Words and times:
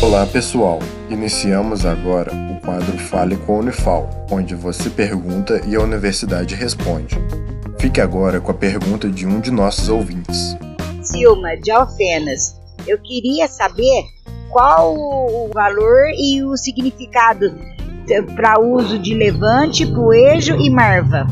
Olá 0.00 0.24
pessoal, 0.24 0.78
iniciamos 1.10 1.84
agora 1.84 2.32
o 2.32 2.60
quadro 2.60 2.96
Fale 2.96 3.36
com 3.36 3.56
a 3.56 3.58
Unifal, 3.58 4.08
onde 4.30 4.54
você 4.54 4.88
pergunta 4.88 5.60
e 5.66 5.74
a 5.74 5.80
universidade 5.80 6.54
responde. 6.54 7.16
Fique 7.80 8.00
agora 8.00 8.40
com 8.40 8.52
a 8.52 8.54
pergunta 8.54 9.10
de 9.10 9.26
um 9.26 9.40
de 9.40 9.50
nossos 9.50 9.88
ouvintes. 9.88 10.56
Silma, 11.02 11.56
de 11.56 11.72
Alfenas, 11.72 12.54
eu 12.86 12.96
queria 13.00 13.48
saber 13.48 14.04
qual 14.50 14.94
o 14.94 15.50
valor 15.52 16.04
e 16.16 16.44
o 16.44 16.56
significado 16.56 17.58
para 18.36 18.60
uso 18.60 19.00
de 19.00 19.14
levante, 19.14 19.84
poejo 19.84 20.54
e 20.60 20.70
marva. 20.70 21.26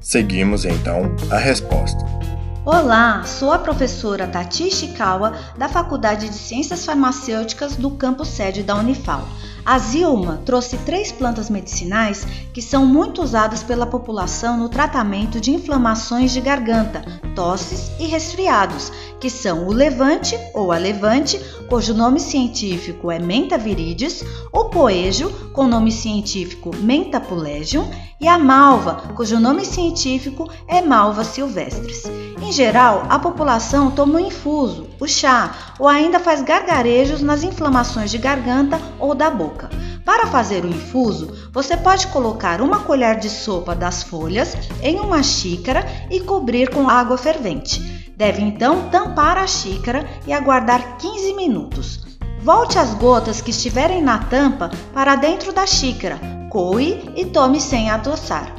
Seguimos 0.00 0.64
então 0.64 1.14
a 1.28 1.38
resposta. 1.38 1.98
Olá, 2.62 3.24
sou 3.24 3.50
a 3.50 3.58
professora 3.58 4.26
Tati 4.26 4.68
Ishikawa, 4.68 5.32
da 5.56 5.66
Faculdade 5.66 6.28
de 6.28 6.34
Ciências 6.34 6.84
Farmacêuticas 6.84 7.74
do 7.74 7.90
campus 7.92 8.28
sede 8.28 8.62
da 8.62 8.76
Unifal. 8.76 9.26
A 9.64 9.78
Zilma 9.78 10.42
trouxe 10.44 10.76
três 10.78 11.10
plantas 11.10 11.48
medicinais 11.48 12.26
que 12.52 12.60
são 12.60 12.84
muito 12.84 13.22
usadas 13.22 13.62
pela 13.62 13.86
população 13.86 14.58
no 14.58 14.68
tratamento 14.68 15.40
de 15.40 15.50
inflamações 15.50 16.32
de 16.32 16.40
garganta, 16.42 17.02
tosses 17.34 17.90
e 17.98 18.06
resfriados, 18.06 18.92
que 19.18 19.30
são 19.30 19.66
o 19.66 19.72
levante 19.72 20.38
ou 20.52 20.70
a 20.70 20.76
levante, 20.76 21.40
cujo 21.66 21.94
nome 21.94 22.20
científico 22.20 23.10
é 23.10 23.18
Menta 23.18 23.56
viridis, 23.56 24.22
o 24.52 24.66
poejo, 24.66 25.30
com 25.54 25.66
nome 25.66 25.90
científico 25.90 26.76
Menta 26.76 27.20
pulegium, 27.20 27.88
e 28.20 28.28
a 28.28 28.38
malva, 28.38 28.96
cujo 29.14 29.40
nome 29.40 29.64
científico 29.64 30.46
é 30.68 30.82
Malva 30.82 31.24
silvestris. 31.24 32.02
Em 32.50 32.52
geral, 32.52 33.06
a 33.08 33.16
população 33.16 33.92
toma 33.92 34.16
o 34.16 34.18
infuso, 34.18 34.88
o 34.98 35.06
chá, 35.06 35.54
ou 35.78 35.86
ainda 35.86 36.18
faz 36.18 36.42
gargarejos 36.42 37.22
nas 37.22 37.44
inflamações 37.44 38.10
de 38.10 38.18
garganta 38.18 38.76
ou 38.98 39.14
da 39.14 39.30
boca. 39.30 39.70
Para 40.04 40.26
fazer 40.26 40.64
o 40.64 40.68
infuso, 40.68 41.32
você 41.52 41.76
pode 41.76 42.08
colocar 42.08 42.60
uma 42.60 42.80
colher 42.80 43.20
de 43.20 43.30
sopa 43.30 43.72
das 43.72 44.02
folhas 44.02 44.56
em 44.82 44.98
uma 44.98 45.22
xícara 45.22 45.86
e 46.10 46.18
cobrir 46.18 46.70
com 46.70 46.90
água 46.90 47.16
fervente. 47.16 48.10
Deve 48.16 48.42
então 48.42 48.88
tampar 48.90 49.38
a 49.38 49.46
xícara 49.46 50.04
e 50.26 50.32
aguardar 50.32 50.96
15 50.98 51.32
minutos. 51.34 52.00
Volte 52.42 52.80
as 52.80 52.94
gotas 52.94 53.40
que 53.40 53.52
estiverem 53.52 54.02
na 54.02 54.18
tampa 54.24 54.72
para 54.92 55.14
dentro 55.14 55.52
da 55.52 55.68
xícara, 55.68 56.18
coe 56.50 57.12
e 57.14 57.26
tome 57.26 57.60
sem 57.60 57.90
adoçar. 57.90 58.52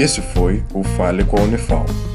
Esse 0.00 0.20
foi 0.20 0.64
o 0.74 0.82
Fale 0.82 1.22
com 1.22 1.36
a 1.38 1.42
Unifal. 1.42 1.86